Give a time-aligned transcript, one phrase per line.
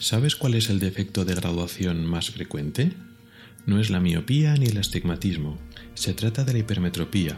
[0.00, 2.92] ¿Sabes cuál es el defecto de graduación más frecuente?
[3.66, 5.58] No es la miopía ni el astigmatismo,
[5.94, 7.36] se trata de la hipermetropía,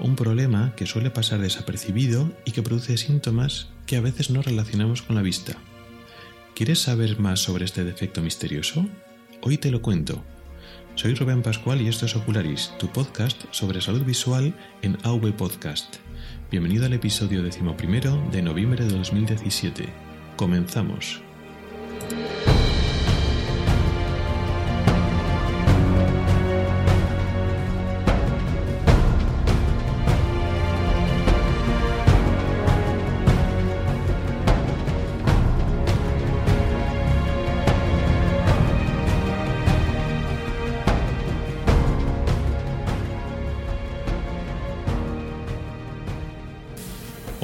[0.00, 5.02] un problema que suele pasar desapercibido y que produce síntomas que a veces no relacionamos
[5.02, 5.58] con la vista.
[6.54, 8.88] ¿Quieres saber más sobre este defecto misterioso?
[9.42, 10.24] Hoy te lo cuento.
[10.94, 15.96] Soy Rubén Pascual y esto es Ocularis, tu podcast sobre salud visual en AV Podcast.
[16.50, 19.84] Bienvenido al episodio decimoprimero de noviembre de 2017.
[20.36, 21.27] Comenzamos.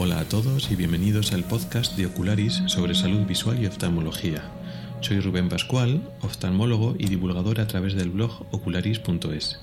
[0.04, 4.52] Hola a todos y bienvenidos al podcast de Ocularis sobre salud visual y oftalmología.
[5.00, 9.60] Soy Rubén Pascual, oftalmólogo y divulgador a través del blog ocularis.es.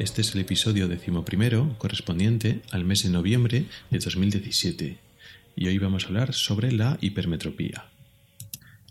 [0.00, 4.98] Este es el episodio decimoprimero correspondiente al mes de noviembre de 2017
[5.54, 7.84] y hoy vamos a hablar sobre la hipermetropía.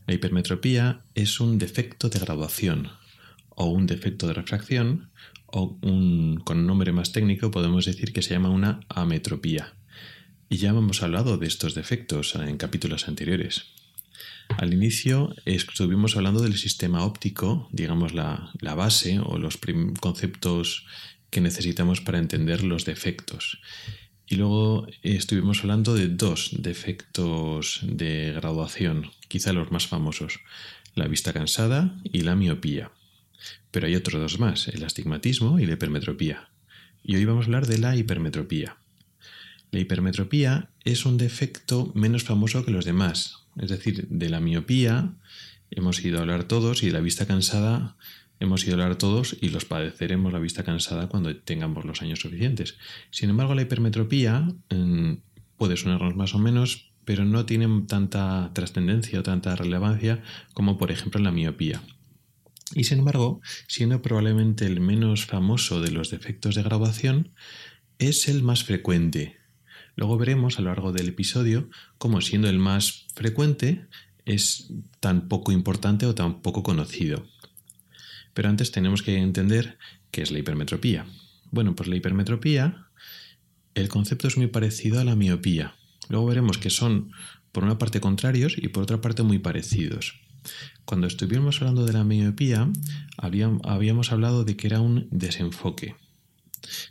[0.07, 2.87] La hipermetropía es un defecto de graduación
[3.49, 5.09] o un defecto de refracción
[5.47, 9.73] o un, con nombre más técnico podemos decir que se llama una ametropía.
[10.49, 13.65] Y ya hemos hablado de estos defectos en capítulos anteriores.
[14.49, 19.57] Al inicio estuvimos hablando del sistema óptico, digamos la, la base o los
[19.99, 20.85] conceptos
[21.31, 23.59] que necesitamos para entender los defectos.
[24.27, 30.39] Y luego estuvimos hablando de dos defectos de graduación, quizá los más famosos,
[30.95, 32.91] la vista cansada y la miopía.
[33.71, 36.49] Pero hay otros dos más, el astigmatismo y la hipermetropía.
[37.03, 38.77] Y hoy vamos a hablar de la hipermetropía.
[39.71, 43.45] La hipermetropía es un defecto menos famoso que los demás.
[43.57, 45.13] Es decir, de la miopía
[45.71, 47.97] hemos ido a hablar todos y de la vista cansada
[48.39, 52.19] hemos ido a hablar todos y los padeceremos la vista cansada cuando tengamos los años
[52.19, 52.77] suficientes.
[53.11, 55.13] Sin embargo, la hipermetropía mm,
[55.57, 60.21] puede sonarnos más o menos, pero no tiene tanta trascendencia o tanta relevancia
[60.53, 61.81] como por ejemplo la miopía.
[62.73, 67.31] Y sin embargo, siendo probablemente el menos famoso de los defectos de graduación,
[67.99, 69.37] es el más frecuente.
[69.95, 73.87] Luego veremos a lo largo del episodio cómo siendo el más frecuente
[74.25, 77.25] es tan poco importante o tan poco conocido.
[78.33, 79.77] Pero antes tenemos que entender
[80.11, 81.05] qué es la hipermetropía.
[81.51, 82.87] Bueno, pues la hipermetropía,
[83.75, 85.75] el concepto es muy parecido a la miopía.
[86.09, 87.11] Luego veremos que son
[87.51, 90.19] por una parte contrarios y por otra parte muy parecidos.
[90.83, 92.69] Cuando estuvimos hablando de la miopía,
[93.17, 95.95] habíamos hablado de que era un desenfoque.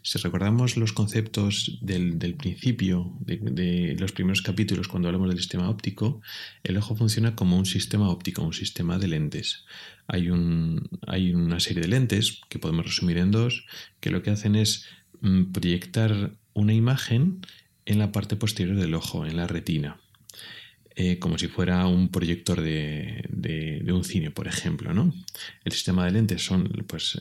[0.02, 6.20] Si recordamos los conceptos del, principio, de, los primeros capítulos, cuando hablamos del sistema óptico,
[6.62, 9.64] el ojo funciona como un sistema óptico, un sistema de lentes.
[10.06, 13.66] Hay, una serie de lentes, que podemos resumir en dos,
[14.00, 14.86] que lo que hacen es
[15.20, 17.40] mm, proyectar una imagen
[17.86, 20.00] en la parte posterior del ojo, en la retina.
[20.96, 24.94] Eh, como si fuera un proyector de, un cine, por ejemplo.
[24.94, 25.12] ¿no?
[25.64, 27.20] El sistema de lentes son pues,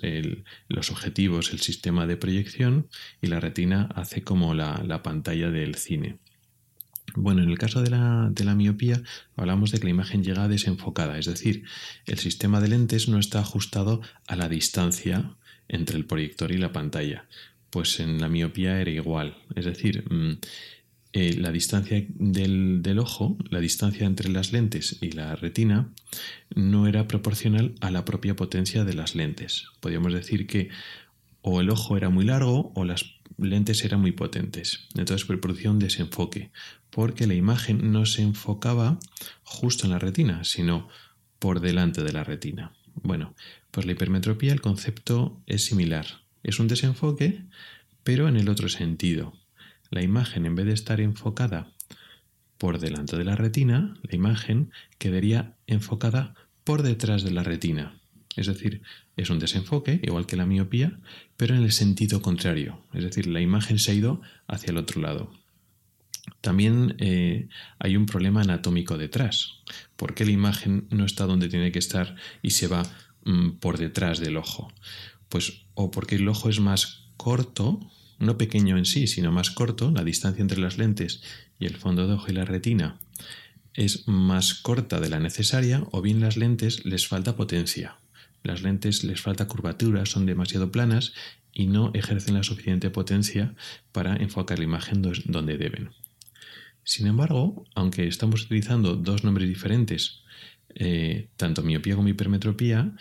[0.68, 2.88] los objetivos, el sistema de proyección
[3.22, 6.18] y la retina hace como la, pantalla del cine.
[7.16, 9.02] Bueno, en el caso de la, de la, miopía
[9.36, 11.64] hablamos de que la imagen llega desenfocada, es decir,
[12.06, 15.36] el sistema de lentes no está ajustado a la distancia
[15.68, 17.26] entre el proyector y la pantalla.
[17.72, 20.38] Pues en la miopía era igual, es decir, mm,
[21.16, 25.94] eh, la distancia del, ojo, la distancia entre las lentes y la retina,
[26.56, 29.66] no era proporcional a la propia potencia de las lentes.
[29.80, 30.70] Podríamos decir que
[31.42, 33.06] o el ojo era muy largo o las
[33.38, 34.88] lentes eran muy potentes.
[34.96, 36.50] Entonces producía un desenfoque,
[36.90, 38.98] porque la imagen no se enfocaba
[39.44, 40.90] justo en la retina, sino
[41.38, 42.74] por delante de la retina.
[42.96, 43.36] Bueno,
[43.70, 46.08] pues la hipermetropía, el concepto es similar.
[46.42, 47.44] Es un desenfoque,
[48.04, 49.43] pero en el otro sentido
[49.94, 51.72] la imagen en vez de estar enfocada
[52.58, 56.34] por delante de la retina, la imagen quedaría enfocada
[56.64, 58.00] por detrás de la retina.
[58.36, 58.82] Es decir,
[59.16, 61.00] es un desenfoque, igual que la miopía,
[61.38, 62.84] pero en el sentido contrario.
[62.94, 65.32] Es decir, la imagen se ha ido hacia el otro lado.
[66.42, 69.62] También eh, hay un problema anatómico detrás.
[69.96, 72.84] ¿Por qué la imagen no está donde tiene que estar y se va
[73.26, 74.74] mm, por detrás del ojo?
[75.30, 77.80] Pues o porque el ojo es más corto,
[78.24, 81.22] no pequeño en sí, sino más corto, la distancia entre las lentes
[81.60, 83.00] y el fondo de ojo y la retina
[83.74, 87.98] es más corta de la necesaria, o bien las lentes les falta potencia.
[88.44, 91.14] Las lentes les falta curvatura, son demasiado planas
[91.52, 93.56] y no ejercen la suficiente potencia
[93.92, 95.90] para enfocar la imagen donde deben.
[96.84, 100.24] Sin embargo, aunque estamos utilizando dos nombres diferentes
[100.76, 102.94] eh, tanto miopía como hipermetropía,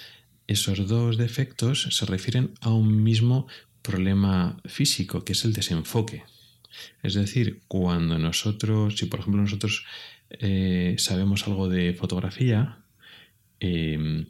[0.46, 3.46] esos dos defectos se refieren a un mismo
[3.82, 6.24] problema físico, que es el desenfoque.
[7.02, 9.84] Es decir, cuando nosotros, si por ejemplo nosotros
[10.30, 12.78] eh, sabemos algo de fotografía,
[13.60, 14.26] em,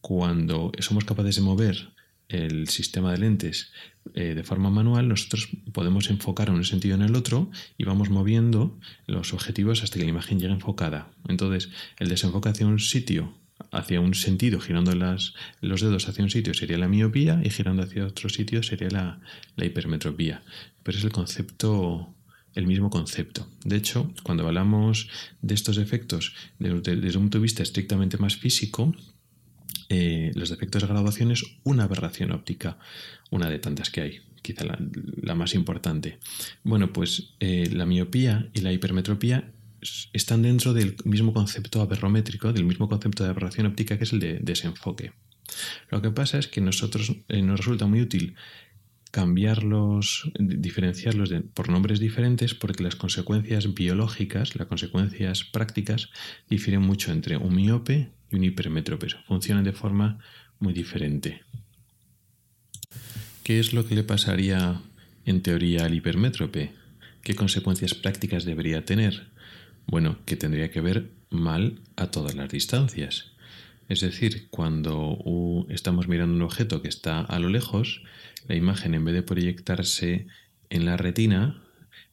[0.00, 1.96] cuando somos capaces de mover
[2.28, 3.72] el sistema de lentes
[4.14, 8.10] eh, de forma manual, nosotros podemos enfocar en un sentido en el otro y vamos
[8.10, 11.10] moviendo los objetivos hasta que la imagen llegue enfocada.
[11.28, 13.34] Entonces, el desenfoque hacia un sitio,
[13.70, 17.82] hacia un sentido, girando las, los dedos hacia un sitio sería la miopía y girando
[17.82, 19.20] hacia otro sitio sería la,
[19.56, 20.42] hipermetropía.
[20.82, 22.12] Pero es el concepto
[22.54, 23.46] el mismo concepto.
[23.64, 25.10] De hecho, cuando hablamos
[25.42, 28.94] de estos efectos desde, desde un punto de vista estrictamente más físico,
[29.88, 32.78] eh, los defectos de graduación es una aberración óptica,
[33.30, 36.18] una de tantas que hay, quizá la, más importante.
[36.64, 39.52] Bueno, pues eh, la miopía y la hipermetropía
[40.12, 44.20] están dentro del mismo concepto aberrométrico, del mismo concepto de aberración óptica que es el
[44.20, 45.12] de desenfoque.
[45.90, 48.34] Lo que pasa es que nosotros eh, nos resulta muy útil
[49.10, 56.10] cambiarlos, diferenciarlos por nombres diferentes porque las consecuencias biológicas, las consecuencias prácticas
[56.50, 59.06] difieren mucho entre un miope y un hipermétrope.
[59.26, 60.18] Funcionan de forma
[60.58, 61.42] muy diferente.
[63.42, 64.82] ¿Qué es lo que le pasaría
[65.24, 66.72] en teoría al hipermétrope?
[67.22, 69.28] ¿Qué consecuencias prácticas debería tener?
[69.86, 73.32] Bueno, que tendría que ver mal a todas las distancias.
[73.88, 78.02] Es decir, cuando estamos mirando un objeto que está a lo lejos,
[78.48, 80.26] la imagen en vez de proyectarse
[80.70, 81.62] en la retina,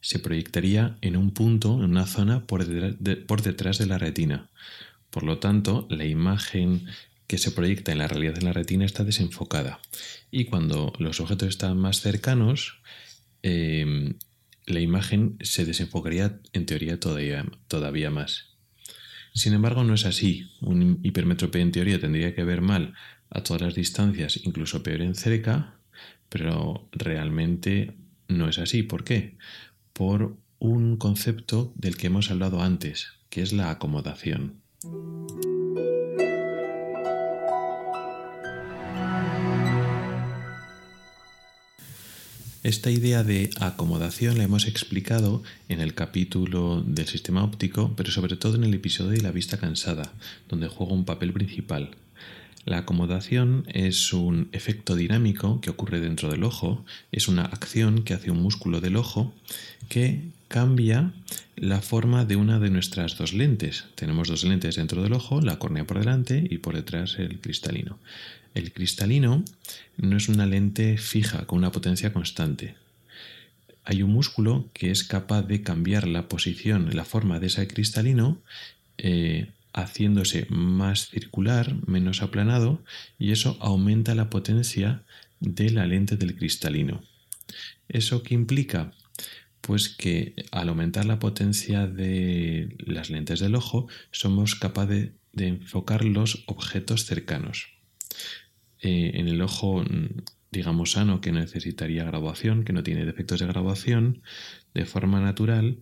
[0.00, 4.50] se proyectaría en un punto, en una zona por, detrás de la retina.
[5.10, 6.86] Por lo tanto, la imagen
[7.26, 9.80] que se proyecta en la realidad de la retina está desenfocada.
[10.30, 12.80] Y cuando los objetos están más cercanos,
[13.42, 14.14] em,
[14.66, 18.54] la imagen se desenfocaría en teoría todavía, todavía más.
[19.34, 20.50] Sin embargo, no es así.
[20.60, 22.94] Un hipermétrope en teoría tendría que ver mal
[23.30, 25.74] a todas las distancias, incluso peor en cerca,
[26.28, 27.96] pero realmente
[28.28, 28.82] no es así.
[28.82, 29.36] ¿Por qué?
[29.92, 34.62] Por un concepto del que hemos hablado antes, que es la acomodación.
[42.64, 48.38] Esta idea de acomodación la hemos explicado en el capítulo del sistema óptico, pero sobre
[48.38, 50.14] todo en el episodio de la vista cansada,
[50.48, 51.90] donde juega un papel principal.
[52.64, 58.14] La acomodación es un efecto dinámico que ocurre dentro del ojo, es una acción que
[58.14, 59.34] hace un músculo del ojo
[59.88, 61.12] que cambia
[61.56, 63.84] la forma de una de nuestras dos lentes.
[63.96, 67.98] Tenemos dos lentes dentro del ojo, la córnea por delante y por detrás el cristalino.
[68.54, 69.44] El cristalino
[69.96, 72.76] no es una lente fija con una potencia constante.
[73.84, 78.38] Hay un músculo que es capaz de cambiar la posición, la forma de ese cristalino,
[78.96, 82.82] eh, haciéndose más circular, menos aplanado,
[83.18, 85.04] y eso aumenta la potencia
[85.40, 87.02] de la lente del cristalino.
[87.88, 88.92] ¿Eso qué implica?
[89.66, 96.04] pues que al aumentar la potencia de las lentes del ojo somos capaces de, enfocar
[96.04, 97.72] los objetos cercanos.
[98.80, 99.82] Eh, en el ojo,
[100.50, 104.22] digamos, sano, que necesitaría graduación, que no tiene defectos de graduación,
[104.74, 105.78] de forma natural,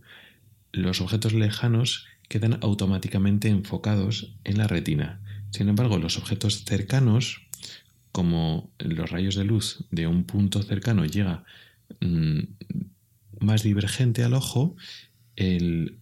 [0.73, 5.21] los objetos lejanos quedan automáticamente enfocados en la retina.
[5.51, 7.43] Sin embargo, los objetos cercanos,
[8.11, 11.45] como los rayos de luz de un punto cercano llega
[12.01, 12.39] mm,
[13.41, 14.77] más divergente al ojo,
[15.37, 15.99] el,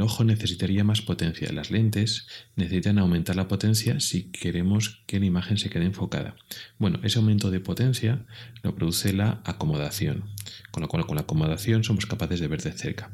[0.00, 1.52] ojo necesitaría más potencia.
[1.52, 6.34] Las lentes necesitan aumentar la potencia si queremos que la imagen se quede enfocada.
[6.80, 8.26] Bueno, ese aumento de potencia
[8.64, 10.24] lo produce la acomodación,
[10.72, 13.12] con lo cual con la acomodación somos capaces de ver de cerca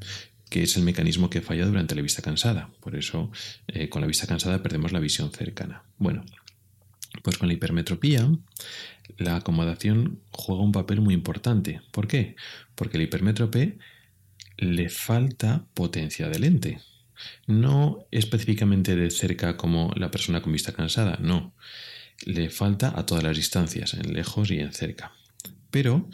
[0.51, 2.71] que es el mecanismo que falla durante la vista cansada.
[2.81, 3.31] Por eso,
[3.69, 5.85] eh, con la vista cansada perdemos la visión cercana.
[5.97, 6.25] Bueno,
[7.23, 8.29] pues con la hipermetropía,
[9.17, 11.81] la acomodación juega un papel muy importante.
[11.93, 12.37] ¿Por qué?
[12.75, 13.79] Porque el hipermétrope
[14.59, 16.81] le falta potencia de lente.
[17.47, 21.55] No específicamente de cerca como la persona con vista cansada, no.
[22.25, 25.13] Le falta a todas las distancias, en lejos y en cerca.
[25.71, 26.09] Pero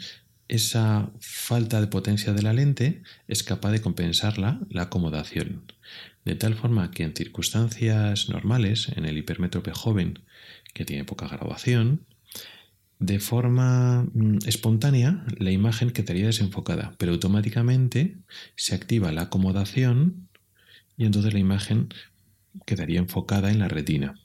[0.47, 5.71] esa falta de potencia de la lente es capaz de compensarla la acomodación.
[6.25, 10.19] De tal forma que en circunstancias normales, en el hipermétrope joven
[10.73, 12.05] que tiene poca graduación,
[12.99, 18.17] de forma mm, espontánea la imagen quedaría desenfocada, pero automáticamente
[18.55, 20.29] se activa la acomodación
[20.97, 21.89] y entonces la imagen
[22.65, 24.19] quedaría enfocada en la retina.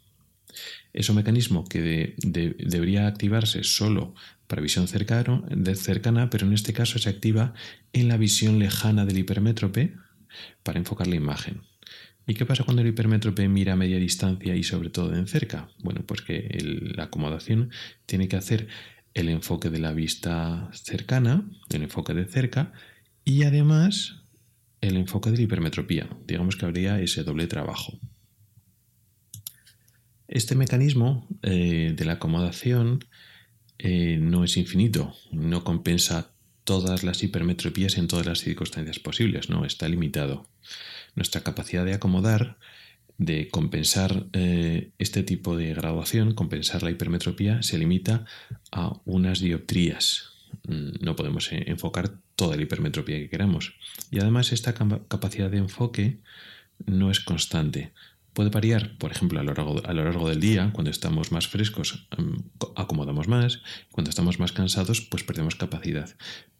[0.93, 4.15] Es un mecanismo que debería activarse solo
[4.53, 7.55] para visión cercana, pero en este caso se activa
[7.95, 9.95] en la visión lejana del hipermétrope
[10.63, 11.63] para enfocar la imagen.
[12.27, 15.71] ¿Y qué pasa cuando el hipermétrope mira a media distancia y sobre todo en cerca?
[15.79, 16.59] Bueno, pues que
[16.95, 17.71] la acomodación
[18.05, 18.69] tiene que hacer
[19.15, 22.75] el enfoque de la vista cercana, el enfoque de cerca
[23.25, 24.21] y además
[24.83, 26.11] el enfoque de la hipermetropía.
[26.27, 27.99] Digamos que habría ese doble trabajo.
[30.29, 33.03] Este mecanismo eh, de la acomodación
[33.85, 36.31] eh, no es infinito, no compensa
[36.63, 40.47] todas las hipermetropías en todas las circunstancias posibles, no, está limitado.
[41.17, 42.59] Nuestra capacidad de acomodar,
[43.19, 48.25] de compensar eh, este tipo de graduación, compensar la hipermetropía, se limita
[48.71, 50.31] a unas dioptrías.
[50.69, 53.75] Mm, no podemos enfocar toda la hipermetropía que queramos.
[54.13, 56.21] Y además esta capacidad de enfoque
[56.87, 57.93] no es constante.
[58.33, 59.53] Puede variar, por ejemplo, a lo,
[60.05, 62.37] largo, del día, cuando estamos más frescos em,
[62.77, 63.61] acomodamos más,
[63.91, 66.09] cuando estamos más cansados pues perdemos capacidad.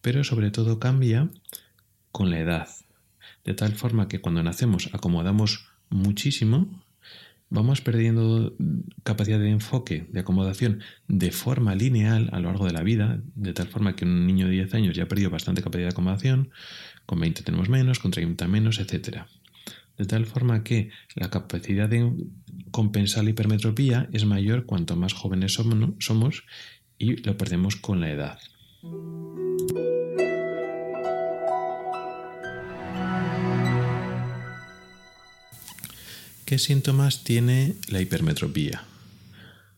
[0.03, 1.31] Pero sobre todo cambia
[2.11, 2.69] con la edad,
[3.45, 6.85] de tal forma que cuando nacemos acomodamos muchísimo,
[7.49, 8.55] vamos perdiendo
[9.03, 13.55] capacidad de enfoque, de acomodación de forma lineal a lo largo de la vida, de
[13.55, 16.51] tal forma que un niño de 10 años ya ha perdido bastante capacidad de acomodación,
[17.07, 19.27] con 20 tenemos menos, con 30 menos, etcétera
[19.99, 22.13] de tal forma que la capacidad de
[22.71, 26.45] compensar la hipermetropía es mayor cuanto más jóvenes somos
[26.99, 28.39] y lo perdemos con la edad.
[36.45, 38.85] ¿Qué síntomas tiene la hipermetropía?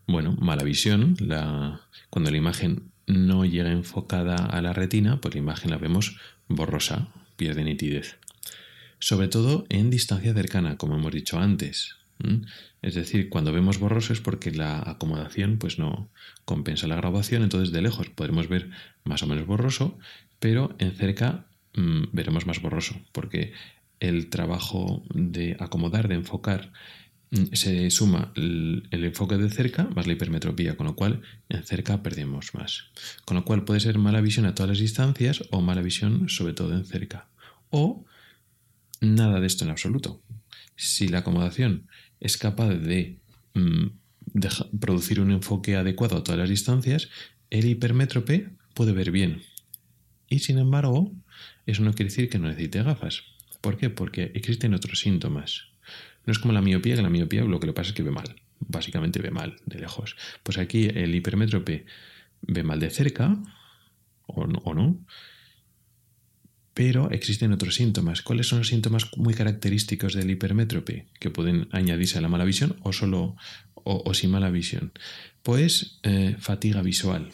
[0.06, 1.16] Bueno, mala visión.
[2.10, 6.16] cuando la imagen no llega enfocada a la retina, pues la imagen la vemos
[6.48, 8.18] borrosa, pierde nitidez
[9.04, 11.96] sobre todo en distancia cercana, como hemos dicho antes.
[12.80, 16.08] Es decir, cuando vemos borroso es porque la acomodación pues no
[16.46, 18.70] compensa la grabación, entonces de lejos podremos ver
[19.04, 19.98] más o menos borroso,
[20.38, 21.44] pero en cerca
[21.74, 23.52] mm, veremos más borroso, porque
[24.00, 26.72] el trabajo de acomodar, de enfocar,
[27.30, 31.20] mm, se suma el, el, enfoque de cerca más la hipermetropía, con lo cual
[31.50, 32.86] en cerca perdemos más.
[33.26, 36.54] Con lo cual puede ser mala visión a todas las distancias o mala visión sobre
[36.54, 37.26] todo en cerca.
[37.68, 38.06] O
[39.00, 40.22] nada de esto en absoluto.
[40.76, 41.88] Si la acomodación
[42.20, 43.18] es capaz de,
[43.54, 43.86] mm,
[44.80, 47.08] producir un enfoque adecuado a todas las distancias,
[47.50, 49.42] el hipermétrope puede ver bien.
[50.28, 51.12] Y sin embargo,
[51.66, 53.22] eso no quiere decir que no necesite gafas.
[53.60, 53.90] ¿Por qué?
[53.90, 55.68] Porque existen otros síntomas.
[56.26, 58.10] No es como la miopía, que la miopía lo que le pasa es que ve
[58.10, 58.34] mal.
[58.60, 60.16] Básicamente ve mal de lejos.
[60.42, 61.84] Pues aquí el hipermétrope
[62.42, 63.36] ve mal de cerca,
[64.26, 65.04] o o no
[66.74, 68.22] pero existen otros síntomas.
[68.22, 72.76] ¿Cuáles son los síntomas muy característicos del hipermétrope que pueden añadirse a la mala visión
[72.82, 73.36] o solo
[73.74, 74.92] o, sin mala visión?
[75.42, 77.30] Pues eh, fatiga visual.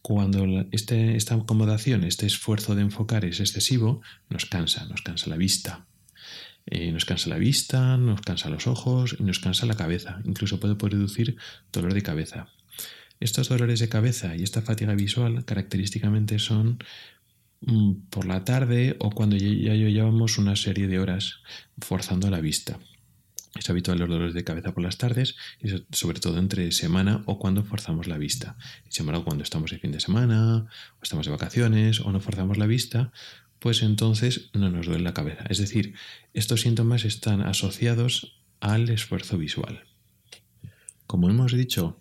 [0.00, 4.00] Cuando este, esta acomodación, este esfuerzo de enfocar es excesivo,
[4.30, 5.84] nos cansa, nos cansa la vista.
[6.66, 10.20] Eh, nos cansa la vista, nos cansa los ojos y nos cansa la cabeza.
[10.24, 11.36] Incluso puede producir
[11.72, 12.48] dolor de cabeza.
[13.18, 16.78] Estos dolores de cabeza y esta fatiga visual característicamente son
[18.10, 21.40] por la tarde o cuando ya llevamos una serie de horas
[21.78, 22.78] forzando la vista.
[23.58, 27.38] Es habitual los dolores de cabeza por las tardes y sobre todo entre semana o
[27.38, 28.56] cuando forzamos la vista.
[28.88, 30.66] Sin embargo, cuando estamos de fin de semana
[30.98, 33.12] o estamos de vacaciones o no forzamos la vista,
[33.58, 35.44] pues entonces no nos duele la cabeza.
[35.48, 35.94] Es decir,
[36.34, 39.84] estos síntomas están asociados al esfuerzo visual.
[41.06, 41.98] Como hemos dicho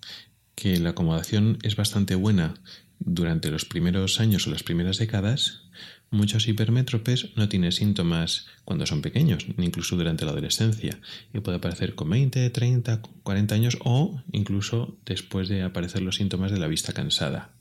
[0.55, 2.55] que la acomodación es bastante buena
[2.99, 5.63] durante los primeros años o las primeras décadas,
[6.09, 10.99] muchos hipermétropes no tienen síntomas cuando son pequeños, incluso durante la adolescencia,
[11.33, 16.51] y puede aparecer con 20, 30, 40 años o incluso después de aparecer los síntomas
[16.51, 17.51] de la vista cansada.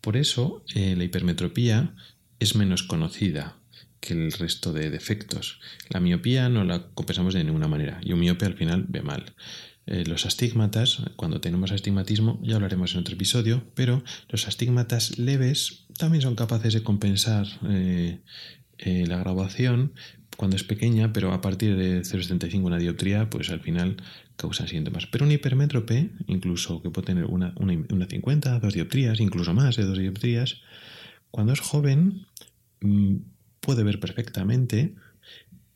[0.00, 1.94] Por eso, eh, la hipermetropía
[2.38, 3.56] es menos conocida
[4.00, 5.60] que el resto de defectos.
[5.88, 9.34] La miopía no la compensamos de ninguna manera y un miope al final ve mal.
[9.86, 15.84] Eh, los astigmatas, cuando tenemos astigmatismo, ya hablaremos en otro episodio, pero los astigmatas leves
[15.98, 18.20] también son capaces de compensar eh,
[18.78, 19.92] eh, la graduación
[20.36, 23.98] cuando es pequeña, pero a partir de 0,75 una dioptría, pues al final
[24.36, 25.06] causan síntomas.
[25.06, 29.84] Pero un hipermétrope, incluso que puede tener una, una 50, dos dioptrías, incluso más de
[29.84, 30.62] dos dioptrías,
[31.30, 32.26] cuando es joven
[32.80, 33.16] mm,
[33.60, 34.94] puede ver perfectamente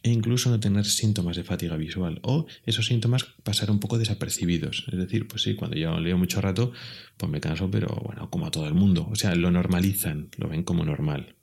[0.03, 4.85] e incluso no tener síntomas de fatiga visual o esos síntomas pasar un poco desapercibidos.
[4.93, 6.73] Es decir, pues sí, cuando yo leo mucho rato,
[7.17, 9.09] pues me canso, pero bueno, como a todo el mundo.
[9.11, 11.35] O sea, lo normalizan, lo ven como normal.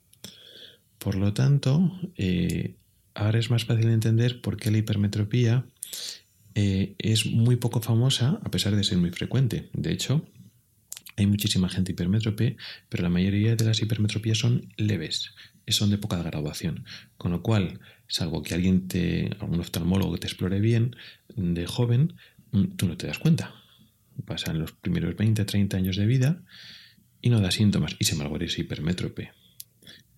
[0.98, 2.76] Por lo tanto, eh,
[3.14, 5.66] ahora es más fácil entender por qué la hipermetropía
[6.54, 9.68] eh, es muy poco famosa a pesar de ser muy frecuente.
[9.74, 10.24] De hecho,
[11.16, 12.56] Hay muchísima gente hipermétrope,
[12.88, 15.34] pero la mayoría de las hipermetropías son leves,
[15.66, 16.84] son de poca graduación.
[17.16, 20.94] Con lo cual, salvo que alguien te, algún oftalmólogo te explore bien,
[21.34, 22.14] de joven,
[22.52, 23.54] mm, tú no te das cuenta.
[24.26, 26.42] Pasan los primeros 20, 30 años de vida
[27.22, 29.32] y no da síntomas, y se embargo eres hipermétrope.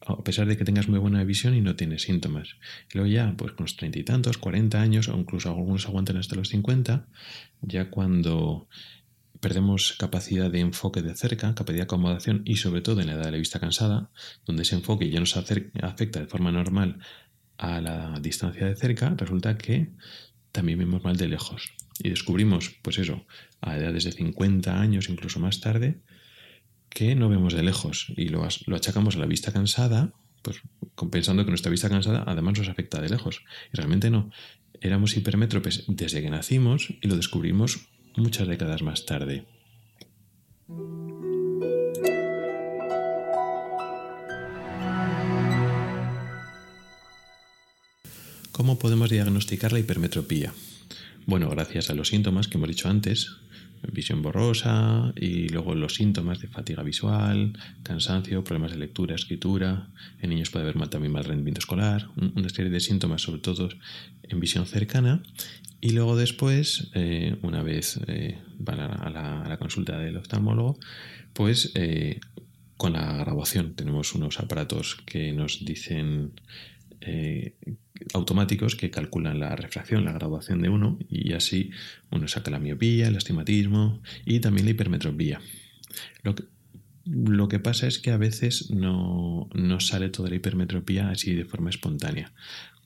[0.01, 2.57] A pesar de que tengas muy buena visión y no tienes síntomas.
[2.93, 6.17] Y luego ya, pues con los treinta y tantos, 40 años, o incluso algunos aguantan
[6.17, 7.07] hasta los 50,
[7.61, 8.69] ya cuando
[9.41, 13.25] perdemos capacidad de enfoque de cerca, capacidad de acomodación y sobre todo en la edad
[13.27, 14.11] de la vista cansada,
[14.47, 16.99] donde ese enfoque ya nos afecta de forma normal
[17.57, 19.93] a la distancia de cerca, resulta que
[20.53, 21.73] también vemos mal de lejos.
[22.01, 23.27] Y descubrimos, pues eso,
[23.61, 26.01] a edades de 50 años, incluso más tarde,
[26.89, 30.63] que no vemos de lejos y lo, lo achacamos a la vista cansada, pues
[31.11, 33.45] pensando que nuestra vista cansada además nos afecta de lejos.
[33.73, 34.31] Y realmente no.
[34.81, 39.47] Éramos hipermétropes desde que nacimos y lo descubrimos muchas décadas más tarde.
[48.53, 50.53] ¿Cómo podemos diagnosticar la hipermetropía?
[51.27, 53.31] Bueno, gracias a los síntomas que hemos dicho antes,
[53.93, 59.91] visión borrosa y luego los síntomas de fatiga visual, cansancio, problemas de lectura, escritura.
[60.21, 63.69] En niños puede haber también mal rendimiento escolar, una serie de síntomas, sobre todo
[64.23, 65.23] en visión cercana.
[65.81, 70.79] Y luego después, eh, una vez eh, van a, la, consulta del oftalmólogo,
[71.33, 72.19] pues eh,
[72.77, 76.33] con la graduación tenemos unos aparatos que nos dicen
[78.13, 81.71] automáticos que calculan la refracción, la graduación de uno, y así
[82.11, 85.41] uno saca la miopía, el astigmatismo y también la hipermetropía.
[87.11, 91.45] Lo que pasa es que a veces no, no, sale toda la hipermetropía así de
[91.45, 92.33] forma espontánea.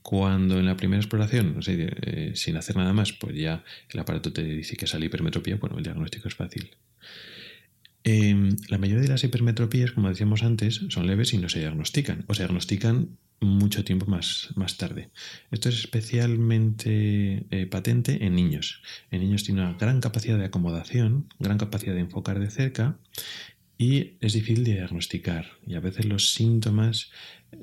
[0.02, 4.43] Cuando en la primera exploración, eh, sin hacer nada más, pues ya el aparato te
[4.43, 6.71] dice que sale hipermetropía, bueno, el diagnóstico es fácil.
[8.05, 12.25] Em, la mayoría de las hipermetropías, como decíamos antes, son leves y no se diagnostican,
[12.26, 15.11] o se diagnostican mucho tiempo más, más tarde.
[15.50, 18.83] Esto es especialmente eh, patente en niños.
[19.11, 22.99] En niños tiene una gran capacidad de acomodación, gran capacidad de enfocar de cerca
[23.82, 25.45] y es difícil de diagnosticar.
[25.66, 27.10] Y a veces los síntomas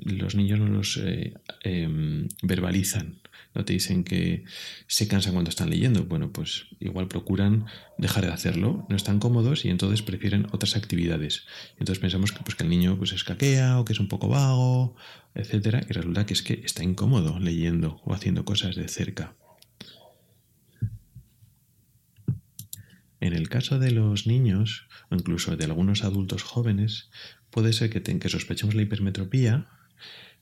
[0.02, 3.20] los niños no los eh, em, verbalizan.
[3.54, 4.44] No te dicen que
[4.86, 6.04] se cansan cuando están leyendo.
[6.04, 7.64] Bueno, pues igual procuran
[7.96, 11.46] dejar de hacerlo, no están cómodos y entonces prefieren otras actividades.
[11.78, 14.94] Entonces pensamos que, pues, que el niño pues, escaquea o que es un poco vago,
[15.34, 19.34] etcétera, y resulta que es que está incómodo leyendo o haciendo cosas de cerca.
[23.20, 27.10] En el caso de los niños, o incluso de algunos adultos jóvenes,
[27.50, 29.68] puede ser que, que sospechemos la hipermetropía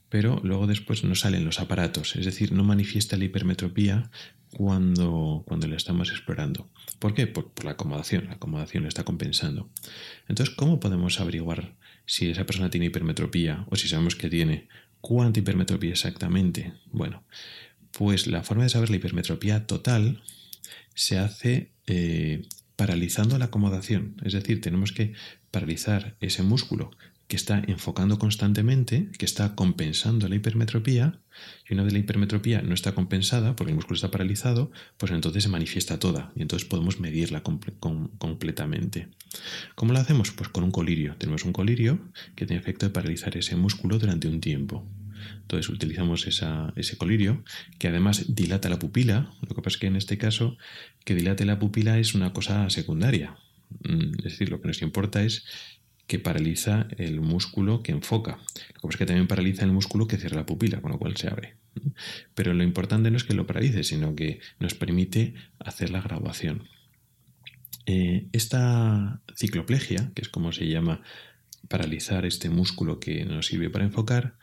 [0.09, 4.09] pero luego después no salen los aparatos, es decir, no manifiesta la hipermetropía
[4.51, 6.67] cuando, cuando la estamos explorando.
[6.97, 7.27] ¿Por qué?
[7.27, 9.69] Por, la acomodación, la acomodación está compensando.
[10.27, 14.67] Entonces, ¿cómo podemos averiguar si esa persona tiene hipermetropía o si sabemos que tiene?
[14.99, 16.73] ¿Cuánta hipermetropía exactamente?
[16.91, 17.23] Bueno,
[17.91, 20.23] pues la forma de saber la hipermetropía total
[20.95, 22.47] se hace eh,
[22.79, 25.11] paralizando la acomodación, es decir, tenemos que
[25.51, 26.91] paralizar ese músculo
[27.27, 31.19] que está enfocando constantemente, que está compensando la hipermetropía,
[31.69, 35.43] y una vez la hipermetropía no está compensada porque el músculo está paralizado, pues entonces
[35.43, 39.09] se manifiesta toda y entonces podemos medirla completamente.
[39.75, 40.31] ¿Cómo lo hacemos?
[40.31, 41.17] Pues con un colirio.
[41.17, 41.99] Tenemos un colirio
[42.37, 44.87] que tiene efecto de paralizar ese músculo durante un tiempo.
[45.41, 47.43] Entonces utilizamos ese colirio
[47.77, 49.31] que además dilata la pupila.
[49.41, 50.57] Lo que pasa es que en este caso
[51.05, 53.35] que dilate la pupila es una cosa secundaria.
[53.83, 55.45] Mm, es decir, lo que nos importa es
[56.07, 58.37] que paraliza el músculo que enfoca.
[58.37, 60.97] Lo que pasa es que también paraliza el músculo que cierra la pupila, con lo
[60.97, 61.55] cual se abre.
[62.33, 66.67] Pero lo importante no es que lo paralice, sino que nos permite hacer la graduación.
[67.85, 71.01] Eh, esta cicloplegia, que es como se llama
[71.67, 74.35] paralizar este músculo que nos sirve para enfocar,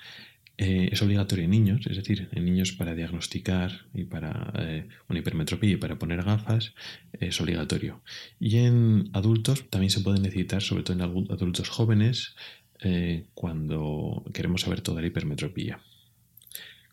[0.58, 5.18] eh, es obligatorio en niños, es decir, en niños para diagnosticar y para eh, una
[5.18, 6.72] hipermetropía y para poner gafas
[7.12, 8.00] es obligatorio.
[8.40, 12.36] Y en adultos también se puede necesitar, sobre todo en adultos jóvenes,
[12.80, 15.80] eh, cuando queremos saber toda la hipermetropía.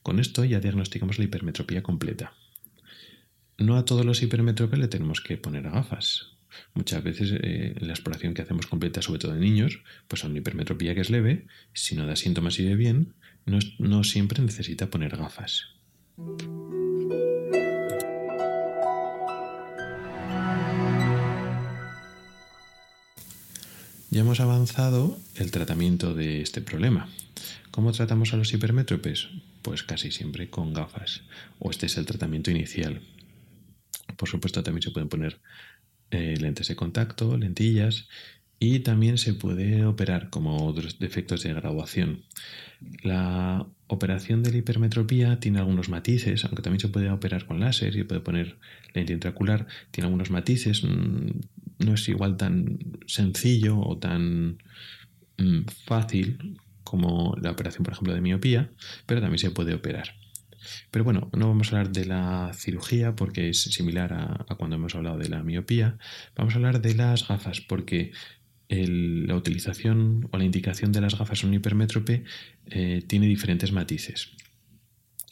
[0.01, 2.33] Con esto ya diagnosticamos la hipermetropía completa.
[3.57, 6.33] No a todos los hipermetropes le tenemos que poner gafas.
[6.73, 10.93] Muchas veces en la exploración que hacemos completa, sobre todo en niños, pues son hipermetropía
[10.93, 13.13] que es leve, si no da síntomas y ve bien,
[13.45, 15.67] no, siempre necesita poner gafas.
[24.09, 27.09] Ya hemos avanzado el tratamiento de este problema.
[27.71, 29.29] ¿Cómo tratamos a los hipermétropes?
[29.63, 31.21] Pues casi siempre con gafas.
[31.57, 33.01] O este es el tratamiento inicial.
[34.15, 35.41] Por supuesto, también se pueden poner
[36.11, 38.07] eh, lentes de contacto, lentillas,
[38.59, 42.23] y también se puede operar como otros defectos de graduación.
[43.03, 47.95] La operación de la hipermetropía tiene algunos matices, aunque también se puede operar con láser
[47.95, 48.57] y puede poner
[48.93, 54.57] lente intraocular, tiene algunos matices, mm, no es igual tan sencillo o tan
[55.37, 58.69] mm, fácil como la operación, por ejemplo, de miopía,
[59.05, 60.15] pero también se puede operar.
[60.91, 64.95] Pero bueno, no vamos a hablar de la cirugía porque es similar a, cuando hemos
[64.95, 65.97] hablado de la miopía.
[66.35, 68.11] Vamos a hablar de las gafas porque
[68.75, 72.23] la utilización o la indicación de las gafas en un hipermétrope
[72.67, 74.29] eh, tiene diferentes matices.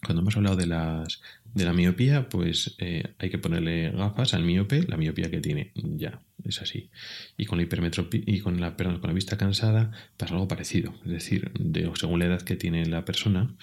[0.04, 4.98] Cuando hemos hablado de, la miopía, pues eh, hay que ponerle gafas al miope, la
[4.98, 6.90] miopía que tiene, ya, es así.
[7.38, 10.96] Y con la hipermetropía y con la, con la vista cansada pasa algo parecido.
[11.06, 13.56] Es decir, de, según la edad que tiene la persona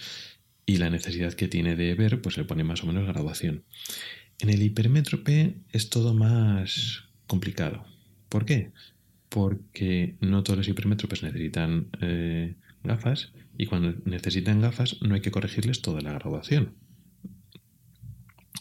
[0.64, 3.64] y la necesidad que tiene de ver, pues le pone más o menos graduación.
[4.38, 7.84] En el hipermétrope es todo más complicado.
[8.28, 8.70] ¿Por qué?
[9.28, 15.30] Porque no todos los hipermétropes necesitan eh, gafas y cuando necesitan gafas no hay que
[15.30, 16.74] corregirles toda la graduación.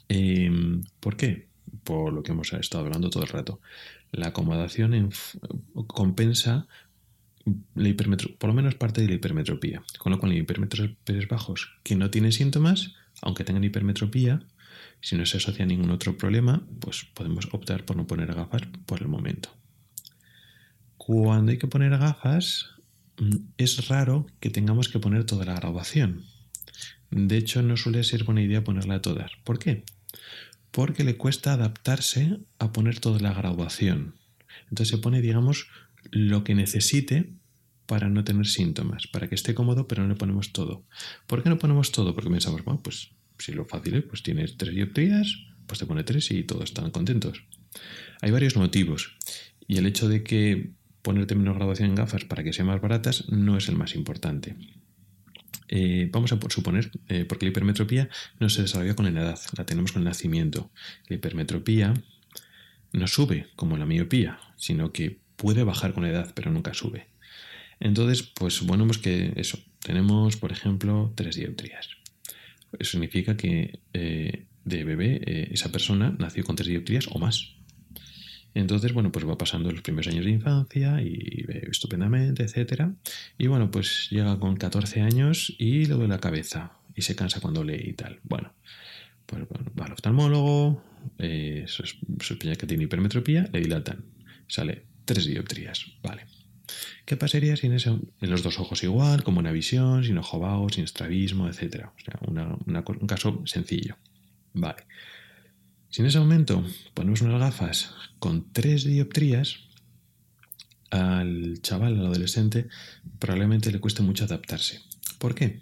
[0.10, 1.48] Em, ¿Por qué?
[1.84, 3.60] Por lo que hemos estado hablando todo el rato.
[4.12, 5.10] La acomodación
[5.88, 6.68] compensa
[7.76, 7.96] la
[8.38, 9.84] por lo menos parte de la hipermetropía.
[10.00, 14.44] Con lo cual, en hipermetropes bajos que no tienen síntomas, aunque tengan hipermetropía,
[15.02, 18.64] si no se asocia a ningún otro problema, pues podemos optar por no poner gafas
[18.86, 19.50] por el momento.
[21.08, 22.72] Cuando hay que poner gafas,
[23.18, 26.26] mm, es raro que tengamos que poner toda la graduación.
[27.12, 29.32] De hecho, no suele ser buena idea ponerla todas.
[29.46, 29.86] ¿Por qué?
[30.70, 34.16] Porque le cuesta adaptarse a poner toda la graduación.
[34.64, 35.70] Entonces se pone, digamos,
[36.12, 37.32] lo que necesite
[37.86, 40.84] para no tener síntomas, para que esté cómodo, pero no le ponemos todo.
[41.26, 42.14] ¿Por qué no ponemos todo?
[42.16, 46.04] Porque pensamos, bueno, pues si lo fácil es, pues tienes tres dioptrías, pues te pone
[46.04, 47.46] tres y todos están contentos.
[48.20, 49.16] Hay varios motivos.
[49.70, 53.30] Y el hecho de que ponerte menos graduación en gafas para que sean más baratas
[53.30, 54.56] no es el más importante.
[55.70, 59.66] Eh, vamos a suponer, eh, porque la hipermetropía no se desarrolla con la edad, la
[59.66, 60.72] tenemos con el nacimiento.
[61.08, 61.94] La hipermetropía
[62.94, 67.08] no sube como la miopía, sino que puede bajar con la edad, pero nunca sube.
[67.80, 71.90] Entonces, pues suponemos que eso, tenemos, por ejemplo, tres dioptrías.
[72.80, 77.56] Eso significa que eh, de bebé esa persona nació con tres dioptrías o más.
[78.58, 82.86] Entonces, bueno, pues va pasando los primeros años de infancia y ve estupendamente, etc.
[83.38, 87.40] Y bueno, pues llega con 14 años y le duele la cabeza y se cansa
[87.40, 88.20] cuando lee y tal.
[88.24, 88.52] Bueno,
[89.28, 89.44] pues
[89.80, 90.82] va al oftalmólogo,
[91.20, 94.04] eh, sospecha que tiene hipermetropía, le dilatan.
[94.48, 95.86] Sale tres dioptrías.
[96.02, 96.26] Vale.
[97.06, 100.68] ¿Qué pasaría si en, en los dos ojos igual, como una visión, sin ojo vago,
[100.70, 101.94] sin estrabismo, etcétera?
[101.96, 102.20] O sea,
[102.66, 103.98] un caso sencillo.
[104.54, 104.84] Vale.
[105.90, 109.60] Si en ese momento ponemos unas gafas con tres dioptrías,
[110.90, 112.68] al chaval, al adolescente,
[113.20, 114.82] probablemente le cueste mucho adaptarse.
[115.18, 115.62] ¿Por qué?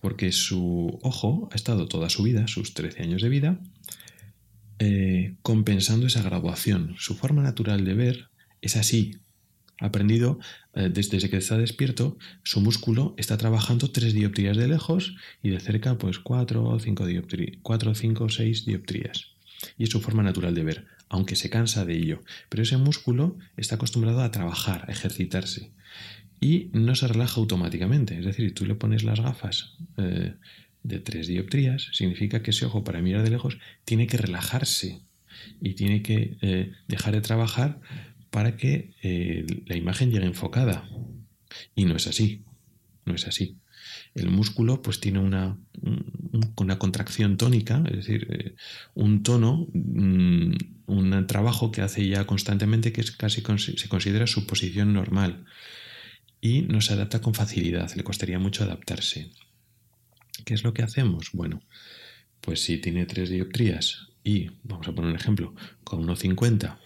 [0.00, 3.60] Porque su ojo ha estado toda su vida, sus 13 años de vida,
[4.78, 6.94] eh, compensando esa graduación.
[6.98, 8.28] Su forma natural de ver
[8.60, 9.18] es así.
[9.80, 10.38] Ha aprendido,
[10.74, 15.60] eh, desde, que está despierto, su músculo está trabajando tres dioptrías de lejos y de
[15.60, 19.31] cerca, pues cuatro o cinco dioptrías, cuatro, cinco, seis dioptrías
[19.78, 22.22] y es su forma natural de ver, aunque se cansa de ello.
[22.48, 25.72] Pero ese músculo está acostumbrado a trabajar, a ejercitarse
[26.40, 28.18] y no se relaja automáticamente.
[28.18, 30.34] Es decir, tú le pones las gafas eh,
[30.82, 35.02] de tres dioptrías, significa que ese ojo para mirar de lejos tiene que relajarse
[35.60, 37.80] y tiene que eh, dejar de trabajar
[38.30, 40.88] para que eh, la imagen llegue enfocada.
[41.74, 42.42] Y no es así,
[43.04, 43.56] no es así
[44.14, 45.56] el músculo pues tiene una,
[46.56, 48.54] una contracción tónica, es decir, eh,
[48.94, 50.52] un tono, mm,
[50.86, 55.44] un trabajo que hace ya constantemente que es casi se considera su posición normal
[56.40, 59.30] y no se adapta con facilidad, le costaría mucho adaptarse.
[60.44, 61.30] ¿Qué es lo que hacemos?
[61.32, 61.62] Bueno,
[62.40, 66.78] pues si tiene tres dioptrías y, vamos a poner un ejemplo, con 1,50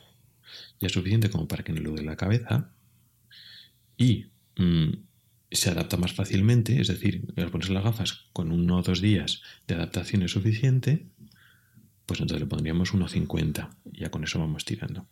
[0.80, 2.70] ya es suficiente como para que no le duele la cabeza
[3.96, 4.90] y mm,
[5.50, 9.42] se adapta más fácilmente, es decir, al ponerse las gafas con uno o dos días
[9.66, 11.06] de adaptación es suficiente,
[12.06, 15.06] pues entonces le pondríamos 1,50 y ya con eso vamos tirando.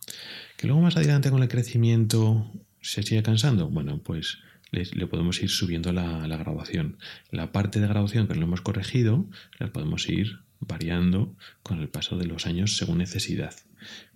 [0.56, 4.38] Que luego más adelante con el crecimiento se sigue cansando, bueno, pues
[4.70, 6.98] le, podemos ir subiendo la, la, graduación.
[7.30, 9.26] La parte de graduación que no hemos corregido,
[9.58, 13.54] la podemos ir variando con el paso de los años según necesidad.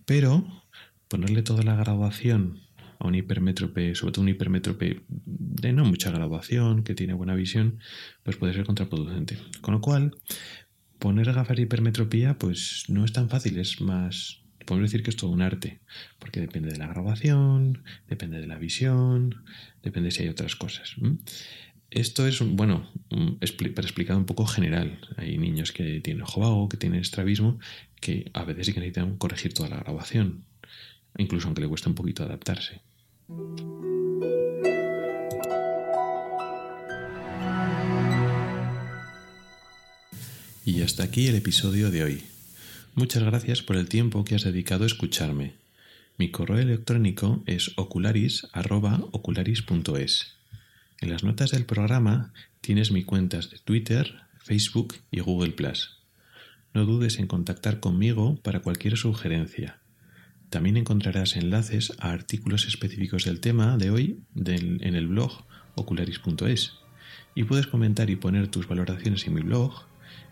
[0.04, 0.64] Pero
[1.09, 2.61] ponerle toda la graduación
[2.98, 7.78] a un hipermétrope, sobre todo un hipermétrope de no mucha graduación, que tiene buena visión,
[8.22, 9.38] pues puede ser contraproducente.
[9.61, 10.16] Con lo cual,
[10.98, 15.16] poner gafas de hipermetropía, pues no es tan fácil, es más podemos decir que es
[15.16, 15.80] todo un arte,
[16.18, 19.42] porque depende de la grabación, depende de la visión,
[19.82, 20.94] depende si hay otras cosas.
[21.90, 24.98] Esto es, bueno, para explicar un poco general.
[25.16, 27.58] Hay niños que tienen ojo vago, que tienen estrabismo,
[27.98, 30.44] que a veces sí que necesitan corregir toda la grabación,
[31.16, 32.82] incluso aunque le cuesta un poquito adaptarse.
[40.64, 42.22] Y hasta aquí el episodio de hoy.
[42.94, 45.52] Muchas gracias por el tiempo que has dedicado a escucharme.
[46.16, 50.36] Mi correo electrónico es ocularis.ocularis.es.
[51.00, 55.54] En las notas del programa tienes mis cuentas de Twitter, Facebook y Google⁇
[56.72, 59.80] No dudes en contactar conmigo para cualquier sugerencia.
[60.50, 66.74] También encontrarás enlaces a artículos específicos del tema de hoy en el blog ocularis.es
[67.34, 69.87] y puedes comentar y poner tus valoraciones en mi blog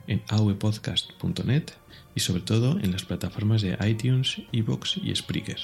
[0.06, 1.64] en aupodcast.net
[2.14, 5.60] y sobre todo en las plataformas de iTunes, Evox y Spreaker.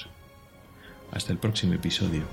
[1.11, 2.23] Hasta el próximo episodio.